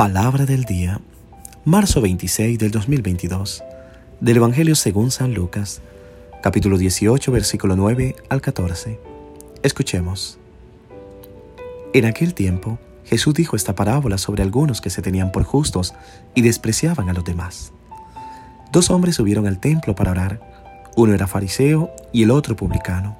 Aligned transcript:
Palabra 0.00 0.46
del 0.46 0.64
día, 0.64 0.98
marzo 1.66 2.00
26 2.00 2.58
del 2.58 2.70
2022, 2.70 3.62
del 4.22 4.38
Evangelio 4.38 4.74
según 4.74 5.10
San 5.10 5.34
Lucas, 5.34 5.82
capítulo 6.42 6.78
18, 6.78 7.30
versículo 7.30 7.76
9 7.76 8.16
al 8.30 8.40
14. 8.40 8.98
Escuchemos. 9.62 10.38
En 11.92 12.06
aquel 12.06 12.32
tiempo, 12.32 12.78
Jesús 13.04 13.34
dijo 13.34 13.56
esta 13.56 13.74
parábola 13.74 14.16
sobre 14.16 14.42
algunos 14.42 14.80
que 14.80 14.88
se 14.88 15.02
tenían 15.02 15.32
por 15.32 15.42
justos 15.42 15.92
y 16.34 16.40
despreciaban 16.40 17.10
a 17.10 17.12
los 17.12 17.26
demás. 17.26 17.74
Dos 18.72 18.88
hombres 18.88 19.16
subieron 19.16 19.46
al 19.46 19.60
templo 19.60 19.94
para 19.94 20.12
orar. 20.12 20.40
Uno 20.96 21.12
era 21.12 21.26
fariseo 21.26 21.90
y 22.10 22.22
el 22.22 22.30
otro 22.30 22.56
publicano. 22.56 23.18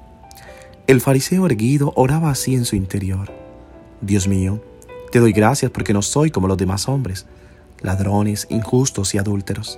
El 0.87 0.99
fariseo 0.99 1.45
erguido 1.45 1.93
oraba 1.95 2.31
así 2.31 2.55
en 2.55 2.65
su 2.65 2.75
interior. 2.75 3.31
Dios 4.01 4.27
mío, 4.27 4.63
te 5.11 5.19
doy 5.19 5.33
gracias 5.33 5.71
porque 5.71 5.93
no 5.93 6.01
soy 6.01 6.31
como 6.31 6.47
los 6.47 6.57
demás 6.57 6.87
hombres, 6.87 7.25
ladrones, 7.81 8.47
injustos 8.49 9.13
y 9.13 9.17
adúlteros. 9.17 9.77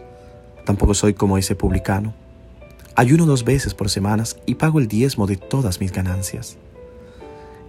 Tampoco 0.63 0.93
soy 0.93 1.15
como 1.15 1.39
ese 1.39 1.55
publicano. 1.55 2.13
Ayuno 2.95 3.25
dos 3.25 3.43
veces 3.43 3.73
por 3.73 3.89
semanas 3.89 4.37
y 4.45 4.55
pago 4.55 4.79
el 4.79 4.87
diezmo 4.87 5.25
de 5.25 5.37
todas 5.37 5.79
mis 5.79 5.91
ganancias. 5.91 6.57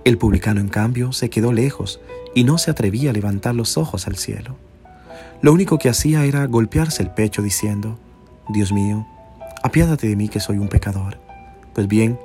El 0.05 0.19
publicano, 0.19 0.61
en 0.61 0.69
cambio, 0.69 1.13
se 1.13 1.31
quedó 1.31 1.55
lejos 1.55 2.01
y 2.35 2.45
no 2.45 2.59
se 2.59 2.71
atrevía 2.71 3.11
a 3.11 3.15
levantar 3.15 3.55
los 3.55 3.79
ojos 3.79 4.07
al 4.07 4.17
cielo. 4.17 4.57
Lo 5.41 5.51
único 5.53 5.79
que 5.79 5.89
hacía 5.89 6.27
era 6.27 6.45
golpearse 6.47 7.03
el 7.03 7.11
pecho 7.11 7.41
diciendo, 7.41 7.99
Dios 8.51 8.73
mío, 8.73 9.07
apiádate 9.63 10.07
de 10.07 10.17
mí 10.17 10.29
que 10.29 10.41
soy 10.41 10.59
un 10.59 10.69
pecador. 10.69 11.19
Pues 11.73 11.89
bien, 11.89 12.19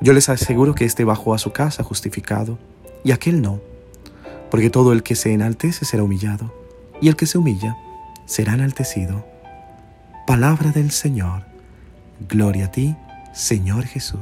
yo 0.00 0.12
les 0.12 0.28
aseguro 0.28 0.74
que 0.74 0.84
éste 0.84 1.04
bajó 1.04 1.32
a 1.32 1.38
su 1.38 1.52
casa 1.52 1.84
justificado 1.84 2.58
y 3.04 3.12
aquel 3.12 3.40
no 3.40 3.60
porque 4.54 4.70
todo 4.70 4.92
el 4.92 5.02
que 5.02 5.16
se 5.16 5.32
enaltece 5.32 5.84
será 5.84 6.04
humillado, 6.04 6.54
y 7.00 7.08
el 7.08 7.16
que 7.16 7.26
se 7.26 7.38
humilla 7.38 7.76
será 8.24 8.54
enaltecido. 8.54 9.26
Palabra 10.28 10.70
del 10.70 10.92
Señor. 10.92 11.42
Gloria 12.28 12.66
a 12.66 12.70
ti, 12.70 12.94
Señor 13.32 13.84
Jesús. 13.84 14.20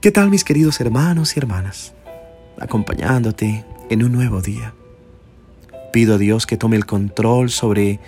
¿Qué 0.00 0.10
tal 0.10 0.30
mis 0.30 0.42
queridos 0.42 0.80
hermanos 0.80 1.36
y 1.36 1.38
hermanas? 1.38 1.92
Acompañándote 2.58 3.66
en 3.90 4.02
un 4.02 4.12
nuevo 4.12 4.40
día. 4.40 4.72
Pido 5.92 6.14
a 6.14 6.18
Dios 6.18 6.46
que 6.46 6.56
tome 6.56 6.76
el 6.76 6.86
control 6.86 7.50
sobre 7.50 8.00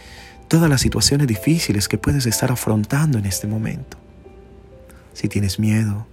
todas 0.48 0.70
las 0.70 0.80
situaciones 0.80 1.26
difíciles 1.26 1.86
que 1.86 1.98
puedes 1.98 2.24
estar 2.24 2.50
afrontando 2.50 3.18
en 3.18 3.26
este 3.26 3.46
momento 3.46 4.07
si 5.18 5.26
tienes 5.26 5.58
miedo, 5.58 6.06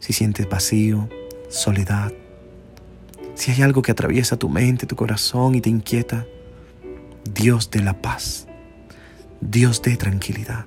si 0.00 0.12
sientes 0.12 0.46
vacío, 0.46 1.08
soledad, 1.48 2.12
si 3.34 3.50
hay 3.50 3.62
algo 3.62 3.80
que 3.80 3.90
atraviesa 3.90 4.36
tu 4.36 4.50
mente, 4.50 4.86
tu 4.86 4.96
corazón 4.96 5.54
y 5.54 5.62
te 5.62 5.70
inquieta, 5.70 6.26
Dios 7.24 7.70
de 7.70 7.80
la 7.80 8.02
paz, 8.02 8.46
Dios 9.40 9.80
de 9.80 9.96
tranquilidad, 9.96 10.66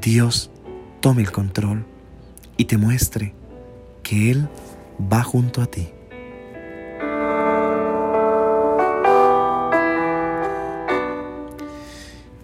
Dios 0.00 0.50
tome 1.00 1.20
el 1.20 1.32
control 1.32 1.84
y 2.56 2.64
te 2.64 2.78
muestre 2.78 3.34
que 4.02 4.30
Él 4.30 4.48
va 5.12 5.22
junto 5.22 5.60
a 5.60 5.66
ti. 5.66 5.88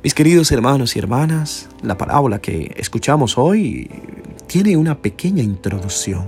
Mis 0.03 0.15
queridos 0.15 0.51
hermanos 0.51 0.97
y 0.97 0.99
hermanas, 0.99 1.69
la 1.83 1.99
parábola 1.99 2.41
que 2.41 2.73
escuchamos 2.77 3.37
hoy 3.37 3.91
tiene 4.51 4.77
una 4.77 5.01
pequeña 5.01 5.45
introducción. 5.45 6.25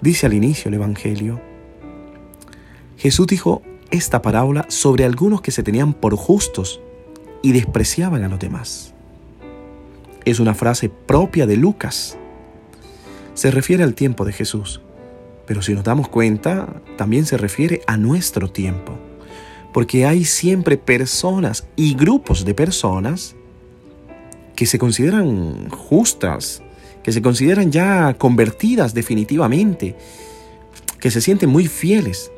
Dice 0.00 0.26
al 0.26 0.32
inicio 0.32 0.68
el 0.68 0.74
Evangelio, 0.74 1.40
Jesús 2.98 3.28
dijo 3.28 3.62
esta 3.92 4.20
parábola 4.20 4.66
sobre 4.68 5.04
algunos 5.04 5.40
que 5.40 5.52
se 5.52 5.62
tenían 5.62 5.92
por 5.92 6.16
justos 6.16 6.80
y 7.40 7.52
despreciaban 7.52 8.24
a 8.24 8.28
los 8.28 8.40
demás. 8.40 8.94
Es 10.24 10.40
una 10.40 10.54
frase 10.54 10.88
propia 10.88 11.46
de 11.46 11.56
Lucas. 11.56 12.18
Se 13.34 13.52
refiere 13.52 13.84
al 13.84 13.94
tiempo 13.94 14.24
de 14.24 14.32
Jesús, 14.32 14.80
pero 15.46 15.62
si 15.62 15.72
nos 15.72 15.84
damos 15.84 16.08
cuenta, 16.08 16.82
también 16.96 17.26
se 17.26 17.36
refiere 17.36 17.82
a 17.86 17.96
nuestro 17.96 18.50
tiempo 18.50 18.98
porque 19.72 20.04
hay 20.04 20.24
siempre 20.24 20.78
personas 20.78 21.66
y 21.76 21.94
grupos 21.94 22.44
de 22.44 22.54
personas 22.54 23.36
que 24.56 24.66
se 24.66 24.78
consideran 24.78 25.68
justas, 25.68 26.62
que 27.04 27.12
se 27.12 27.22
consideran 27.22 27.70
ya 27.70 28.14
convertidas 28.14 28.94
definitivamente, 28.94 29.94
que 30.98 31.10
se 31.10 31.20
sienten 31.20 31.50
muy 31.50 31.68
fieles 31.68 32.32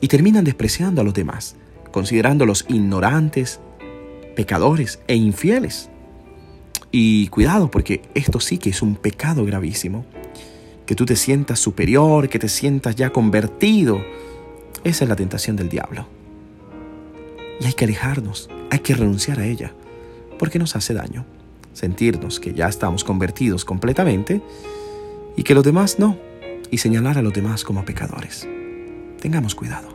y 0.00 0.08
terminan 0.08 0.44
despreciando 0.44 1.00
a 1.00 1.04
los 1.04 1.14
demás, 1.14 1.54
considerándolos 1.92 2.66
ignorantes, 2.68 3.60
pecadores 4.34 4.98
e 5.06 5.14
infieles. 5.14 5.88
Y 6.90 7.28
cuidado 7.28 7.70
porque 7.70 8.02
esto 8.14 8.40
sí 8.40 8.58
que 8.58 8.70
es 8.70 8.82
un 8.82 8.96
pecado 8.96 9.44
gravísimo. 9.44 10.04
Que 10.86 10.96
tú 10.96 11.06
te 11.06 11.14
sientas 11.14 11.60
superior, 11.60 12.28
que 12.28 12.40
te 12.40 12.48
sientas 12.48 12.96
ya 12.96 13.10
convertido. 13.10 14.04
Esa 14.82 15.04
es 15.04 15.08
la 15.08 15.14
tentación 15.14 15.54
del 15.54 15.68
diablo. 15.68 16.08
Y 17.60 17.66
hay 17.66 17.74
que 17.74 17.84
alejarnos, 17.84 18.50
hay 18.70 18.80
que 18.80 18.94
renunciar 18.94 19.38
a 19.38 19.46
ella, 19.46 19.72
porque 20.36 20.58
nos 20.58 20.74
hace 20.74 20.94
daño. 20.94 21.26
Sentirnos 21.72 22.40
que 22.40 22.52
ya 22.52 22.68
estamos 22.68 23.04
convertidos 23.04 23.64
completamente 23.64 24.42
y 25.36 25.42
que 25.42 25.54
los 25.54 25.64
demás 25.64 25.98
no, 25.98 26.18
y 26.70 26.78
señalar 26.78 27.18
a 27.18 27.22
los 27.22 27.32
demás 27.32 27.64
como 27.64 27.84
pecadores. 27.84 28.46
Tengamos 29.20 29.54
cuidado. 29.54 29.88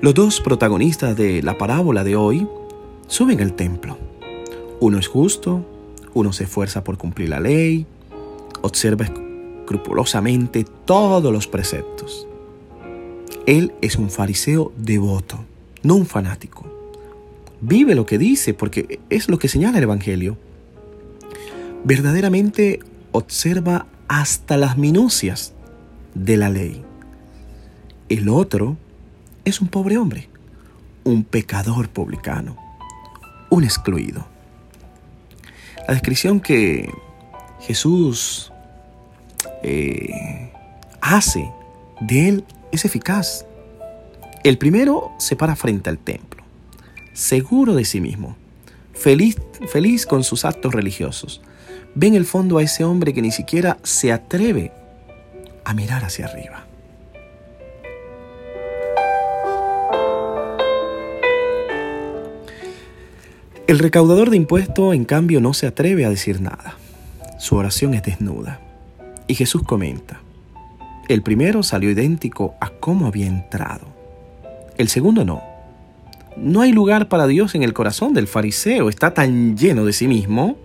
Los 0.00 0.14
dos 0.14 0.40
protagonistas 0.40 1.14
de 1.14 1.42
la 1.42 1.58
parábola 1.58 2.04
de 2.04 2.16
hoy 2.16 2.48
suben 3.06 3.42
al 3.42 3.52
templo. 3.52 3.98
Uno 4.80 4.98
es 4.98 5.08
justo, 5.08 5.62
uno 6.14 6.32
se 6.32 6.44
esfuerza 6.44 6.82
por 6.82 6.96
cumplir 6.96 7.28
la 7.28 7.38
ley, 7.38 7.86
observa 8.62 9.04
escrupulosamente 9.04 10.64
todos 10.86 11.30
los 11.30 11.46
preceptos. 11.46 12.26
Él 13.46 13.72
es 13.80 13.96
un 13.96 14.10
fariseo 14.10 14.72
devoto, 14.76 15.44
no 15.82 15.96
un 15.96 16.06
fanático. 16.06 16.66
Vive 17.60 17.94
lo 17.94 18.06
que 18.06 18.18
dice 18.18 18.54
porque 18.54 19.00
es 19.10 19.28
lo 19.28 19.38
que 19.38 19.48
señala 19.48 19.78
el 19.78 19.84
Evangelio. 19.84 20.36
Verdaderamente 21.84 22.80
observa 23.12 23.86
hasta 24.08 24.56
las 24.56 24.76
minucias 24.76 25.52
de 26.14 26.36
la 26.36 26.48
ley. 26.48 26.82
El 28.08 28.28
otro 28.28 28.76
es 29.44 29.60
un 29.60 29.68
pobre 29.68 29.98
hombre, 29.98 30.28
un 31.04 31.24
pecador 31.24 31.88
publicano, 31.88 32.56
un 33.50 33.64
excluido. 33.64 34.26
La 35.86 35.94
descripción 35.94 36.40
que 36.40 36.90
Jesús 37.60 38.52
eh, 39.62 40.50
hace 41.00 41.50
de 42.00 42.28
él 42.28 42.44
es 42.72 42.84
eficaz. 42.84 43.46
El 44.42 44.58
primero 44.58 45.12
se 45.18 45.36
para 45.36 45.56
frente 45.56 45.90
al 45.90 45.98
templo, 45.98 46.42
seguro 47.12 47.74
de 47.74 47.84
sí 47.84 48.00
mismo, 48.00 48.36
feliz, 48.92 49.36
feliz 49.68 50.06
con 50.06 50.24
sus 50.24 50.44
actos 50.44 50.74
religiosos. 50.74 51.42
Ve 51.94 52.06
en 52.06 52.14
el 52.14 52.24
fondo 52.24 52.58
a 52.58 52.62
ese 52.62 52.84
hombre 52.84 53.12
que 53.12 53.22
ni 53.22 53.32
siquiera 53.32 53.78
se 53.82 54.12
atreve 54.12 54.72
a 55.64 55.74
mirar 55.74 56.04
hacia 56.04 56.26
arriba. 56.26 56.66
El 63.66 63.78
recaudador 63.78 64.30
de 64.30 64.36
impuestos, 64.36 64.94
en 64.94 65.04
cambio, 65.04 65.40
no 65.40 65.54
se 65.54 65.68
atreve 65.68 66.04
a 66.04 66.10
decir 66.10 66.40
nada. 66.40 66.74
Su 67.38 67.54
oración 67.54 67.94
es 67.94 68.02
desnuda. 68.02 68.60
Y 69.28 69.36
Jesús 69.36 69.62
comenta, 69.62 70.20
el 71.12 71.22
primero 71.22 71.64
salió 71.64 71.90
idéntico 71.90 72.54
a 72.60 72.70
cómo 72.70 73.08
había 73.08 73.26
entrado. 73.26 73.84
El 74.78 74.88
segundo 74.88 75.24
no. 75.24 75.42
No 76.36 76.60
hay 76.60 76.70
lugar 76.70 77.08
para 77.08 77.26
Dios 77.26 77.56
en 77.56 77.64
el 77.64 77.72
corazón 77.72 78.14
del 78.14 78.28
fariseo. 78.28 78.88
Está 78.88 79.12
tan 79.12 79.56
lleno 79.56 79.84
de 79.84 79.92
sí 79.92 80.06
mismo 80.06 80.56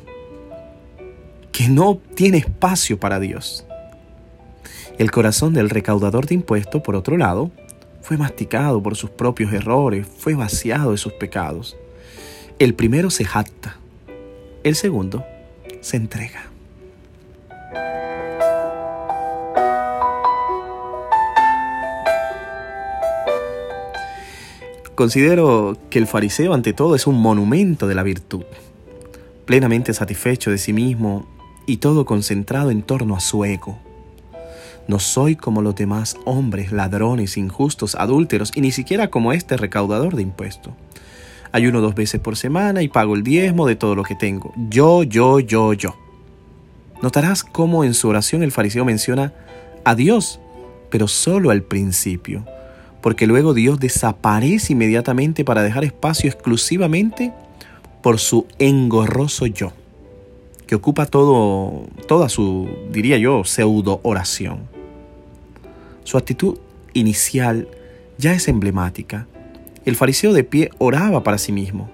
que 1.51 1.67
no 1.67 1.97
tiene 2.13 2.37
espacio 2.37 2.99
para 2.99 3.19
Dios. 3.19 3.65
El 4.99 5.09
corazón 5.09 5.53
del 5.53 5.71
recaudador 5.71 6.27
de 6.27 6.35
impuestos, 6.35 6.83
por 6.83 6.95
otro 6.95 7.17
lado, 7.17 7.49
fue 8.01 8.15
masticado 8.15 8.83
por 8.83 8.95
sus 8.95 9.09
propios 9.09 9.51
errores, 9.51 10.05
fue 10.05 10.35
vaciado 10.35 10.91
de 10.91 10.97
sus 10.97 11.13
pecados. 11.13 11.75
El 12.59 12.75
primero 12.75 13.09
se 13.09 13.25
jacta, 13.25 13.77
el 14.63 14.75
segundo 14.75 15.25
se 15.81 15.97
entrega. 15.97 16.51
Considero 24.95 25.77
que 25.89 25.99
el 25.99 26.07
fariseo 26.07 26.53
ante 26.53 26.71
todo 26.71 26.95
es 26.95 27.05
un 27.05 27.19
monumento 27.19 27.85
de 27.85 27.95
la 27.95 28.03
virtud, 28.03 28.43
plenamente 29.43 29.93
satisfecho 29.93 30.51
de 30.51 30.57
sí 30.57 30.71
mismo 30.71 31.27
y 31.65 31.77
todo 31.77 32.05
concentrado 32.05 32.71
en 32.71 32.81
torno 32.81 33.13
a 33.13 33.19
su 33.19 33.43
ego. 33.43 33.77
No 34.87 34.99
soy 34.99 35.35
como 35.35 35.61
los 35.61 35.75
demás 35.75 36.15
hombres, 36.23 36.71
ladrones, 36.71 37.35
injustos, 37.35 37.95
adúlteros 37.95 38.53
y 38.55 38.61
ni 38.61 38.71
siquiera 38.71 39.09
como 39.09 39.33
este 39.33 39.57
recaudador 39.57 40.15
de 40.15 40.21
impuestos. 40.21 40.73
Ayuno 41.51 41.81
dos 41.81 41.95
veces 41.95 42.21
por 42.21 42.37
semana 42.37 42.81
y 42.81 42.87
pago 42.87 43.15
el 43.15 43.23
diezmo 43.23 43.67
de 43.67 43.75
todo 43.75 43.95
lo 43.95 44.03
que 44.03 44.15
tengo. 44.15 44.53
Yo, 44.69 45.03
yo, 45.03 45.41
yo, 45.41 45.73
yo. 45.73 45.93
Notarás 47.01 47.43
cómo 47.43 47.83
en 47.83 47.93
su 47.93 48.07
oración 48.07 48.43
el 48.43 48.53
fariseo 48.53 48.85
menciona 48.85 49.33
a 49.83 49.93
Dios, 49.93 50.39
pero 50.89 51.09
solo 51.09 51.49
al 51.49 51.63
principio, 51.63 52.45
porque 53.05 53.27
luego 53.27 53.53
Dios 53.53 53.79
desaparece 53.79 54.73
inmediatamente 54.73 55.45
para 55.45 55.61
dejar 55.61 55.83
espacio 55.83 56.27
exclusivamente 56.27 57.33
por 58.01 58.17
su 58.17 58.47
engorroso 58.57 59.45
yo, 59.45 59.73
que 60.65 60.73
ocupa 60.73 61.05
todo, 61.05 61.85
toda 62.07 62.29
su, 62.29 62.67
diría 62.89 63.19
yo, 63.19 63.43
pseudo 63.43 63.99
oración. 64.01 64.61
Su 66.03 66.17
actitud 66.17 66.57
inicial 66.93 67.67
ya 68.17 68.33
es 68.33 68.47
emblemática. 68.47 69.27
El 69.85 69.95
fariseo 69.95 70.33
de 70.33 70.43
pie 70.43 70.71
oraba 70.79 71.21
para 71.21 71.37
sí 71.37 71.51
mismo. 71.51 71.91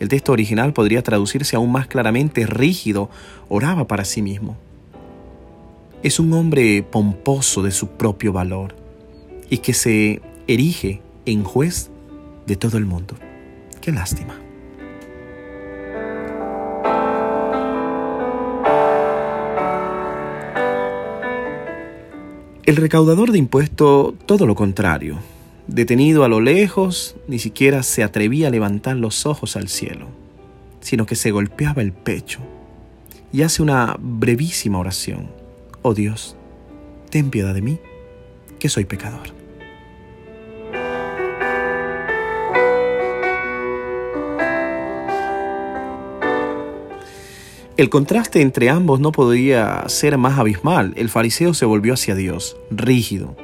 El 0.00 0.10
texto 0.10 0.32
original 0.32 0.74
podría 0.74 1.02
traducirse 1.02 1.56
aún 1.56 1.72
más 1.72 1.86
claramente 1.86 2.44
rígido, 2.44 3.08
oraba 3.48 3.88
para 3.88 4.04
sí 4.04 4.20
mismo. 4.20 4.58
Es 6.02 6.20
un 6.20 6.30
hombre 6.34 6.82
pomposo 6.82 7.62
de 7.62 7.70
su 7.70 7.88
propio 7.88 8.34
valor 8.34 8.79
y 9.50 9.58
que 9.58 9.74
se 9.74 10.22
erige 10.46 11.02
en 11.26 11.44
juez 11.44 11.90
de 12.46 12.56
todo 12.56 12.78
el 12.78 12.86
mundo. 12.86 13.16
Qué 13.80 13.92
lástima. 13.92 14.38
El 22.64 22.76
recaudador 22.76 23.32
de 23.32 23.38
impuestos, 23.38 24.14
todo 24.26 24.46
lo 24.46 24.54
contrario. 24.54 25.18
Detenido 25.66 26.24
a 26.24 26.28
lo 26.28 26.40
lejos, 26.40 27.16
ni 27.26 27.38
siquiera 27.38 27.82
se 27.82 28.04
atrevía 28.04 28.48
a 28.48 28.50
levantar 28.50 28.96
los 28.96 29.26
ojos 29.26 29.56
al 29.56 29.68
cielo, 29.68 30.06
sino 30.80 31.04
que 31.04 31.16
se 31.16 31.32
golpeaba 31.32 31.82
el 31.82 31.92
pecho 31.92 32.38
y 33.32 33.42
hace 33.42 33.62
una 33.62 33.96
brevísima 33.98 34.78
oración. 34.78 35.30
Oh 35.82 35.94
Dios, 35.94 36.36
ten 37.10 37.30
piedad 37.30 37.54
de 37.54 37.62
mí, 37.62 37.78
que 38.58 38.68
soy 38.68 38.84
pecador. 38.84 39.39
El 47.80 47.88
contraste 47.88 48.42
entre 48.42 48.68
ambos 48.68 49.00
no 49.00 49.10
podía 49.10 49.88
ser 49.88 50.18
más 50.18 50.38
abismal. 50.38 50.92
El 50.96 51.08
fariseo 51.08 51.54
se 51.54 51.64
volvió 51.64 51.94
hacia 51.94 52.14
Dios, 52.14 52.58
rígido, 52.70 53.34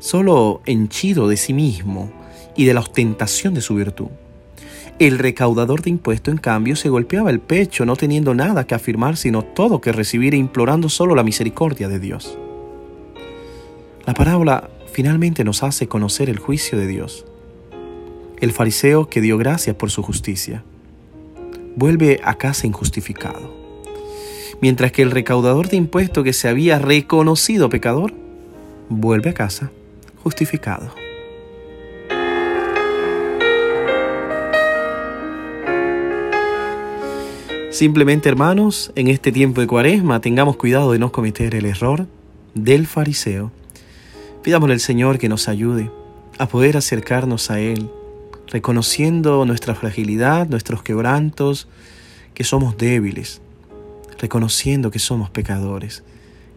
solo 0.00 0.62
henchido 0.66 1.28
de 1.28 1.36
sí 1.36 1.52
mismo 1.52 2.10
y 2.56 2.64
de 2.64 2.74
la 2.74 2.80
ostentación 2.80 3.54
de 3.54 3.60
su 3.60 3.76
virtud. 3.76 4.08
El 4.98 5.16
recaudador 5.16 5.80
de 5.82 5.90
impuestos, 5.90 6.32
en 6.32 6.38
cambio, 6.38 6.74
se 6.74 6.88
golpeaba 6.88 7.30
el 7.30 7.38
pecho, 7.38 7.86
no 7.86 7.94
teniendo 7.94 8.34
nada 8.34 8.66
que 8.66 8.74
afirmar, 8.74 9.16
sino 9.16 9.42
todo 9.42 9.80
que 9.80 9.92
recibir 9.92 10.34
e 10.34 10.38
implorando 10.38 10.88
solo 10.88 11.14
la 11.14 11.22
misericordia 11.22 11.88
de 11.88 12.00
Dios. 12.00 12.36
La 14.06 14.14
parábola 14.14 14.70
finalmente 14.92 15.44
nos 15.44 15.62
hace 15.62 15.86
conocer 15.86 16.28
el 16.28 16.40
juicio 16.40 16.76
de 16.80 16.88
Dios. 16.88 17.26
El 18.40 18.50
fariseo 18.50 19.08
que 19.08 19.20
dio 19.20 19.38
gracias 19.38 19.76
por 19.76 19.92
su 19.92 20.02
justicia 20.02 20.64
vuelve 21.76 22.20
a 22.24 22.34
casa 22.34 22.66
injustificado 22.66 23.57
mientras 24.60 24.92
que 24.92 25.02
el 25.02 25.10
recaudador 25.10 25.68
de 25.68 25.76
impuestos 25.76 26.24
que 26.24 26.32
se 26.32 26.48
había 26.48 26.78
reconocido 26.78 27.68
pecador 27.68 28.12
vuelve 28.88 29.30
a 29.30 29.34
casa 29.34 29.70
justificado. 30.22 30.92
Simplemente, 37.70 38.28
hermanos, 38.28 38.90
en 38.96 39.08
este 39.08 39.30
tiempo 39.30 39.60
de 39.60 39.66
cuaresma 39.66 40.20
tengamos 40.20 40.56
cuidado 40.56 40.92
de 40.92 40.98
no 40.98 41.12
cometer 41.12 41.54
el 41.54 41.64
error 41.64 42.06
del 42.54 42.86
fariseo. 42.86 43.52
Pidámosle 44.42 44.74
al 44.74 44.80
Señor 44.80 45.18
que 45.18 45.28
nos 45.28 45.48
ayude 45.48 45.90
a 46.38 46.48
poder 46.48 46.76
acercarnos 46.76 47.50
a 47.50 47.60
Él, 47.60 47.90
reconociendo 48.48 49.44
nuestra 49.44 49.74
fragilidad, 49.74 50.48
nuestros 50.48 50.82
quebrantos, 50.82 51.68
que 52.34 52.42
somos 52.42 52.76
débiles, 52.76 53.40
reconociendo 54.18 54.90
que 54.90 54.98
somos 54.98 55.30
pecadores, 55.30 56.02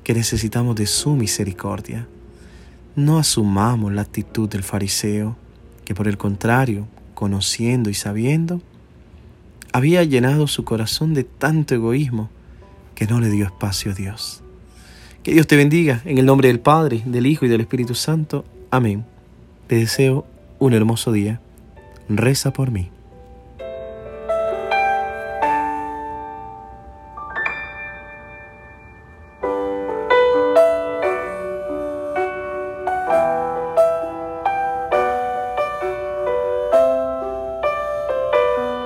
que 0.04 0.14
necesitamos 0.14 0.76
de 0.76 0.88
su 0.88 1.16
misericordia. 1.16 2.08
No 2.96 3.20
asumamos 3.20 3.94
la 3.94 4.02
actitud 4.02 4.50
del 4.50 4.64
fariseo, 4.64 5.38
que 5.86 5.96
por 5.96 6.08
el 6.08 6.18
contrario, 6.18 6.88
conociendo 7.14 7.90
y 7.90 7.94
sabiendo, 7.94 8.62
había 9.72 10.04
llenado 10.04 10.48
su 10.48 10.66
corazón 10.66 11.14
de 11.14 11.24
tanto 11.24 11.76
egoísmo 11.76 12.30
que 12.96 13.06
no 13.06 13.20
le 13.20 13.30
dio 13.30 13.46
espacio 13.46 13.92
a 13.92 13.96
Dios. 13.96 14.44
Que 15.24 15.34
Dios 15.34 15.48
te 15.48 15.56
bendiga 15.56 16.02
en 16.04 16.18
el 16.18 16.26
nombre 16.26 16.48
del 16.48 16.60
Padre, 16.60 17.04
del 17.06 17.28
Hijo 17.28 17.46
y 17.46 17.50
del 17.50 17.62
Espíritu 17.62 17.96
Santo. 17.96 18.44
Amén. 18.72 19.06
Te 19.68 19.76
deseo 19.76 20.26
un 20.60 20.74
hermoso 20.74 21.12
día. 21.12 21.40
Reza 22.10 22.52
por 22.52 22.72
mí. 22.72 22.90